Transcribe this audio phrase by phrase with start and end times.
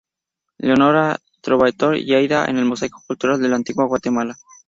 [0.57, 4.35] Leonora en Il Trovatore y Aida en el Mosaico Cultural en La Antigua Guatemala.